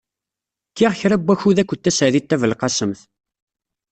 [0.69, 3.01] Kkiɣ kra n wakud akked Taseɛdit Tabelqasemt.